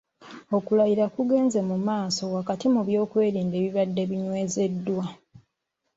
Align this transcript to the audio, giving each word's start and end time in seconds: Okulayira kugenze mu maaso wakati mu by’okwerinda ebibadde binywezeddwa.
Okulayira 0.57 1.05
kugenze 1.15 1.59
mu 1.69 1.77
maaso 1.87 2.21
wakati 2.35 2.65
mu 2.73 2.81
by’okwerinda 2.87 3.55
ebibadde 3.61 4.03
binywezeddwa. 4.09 5.03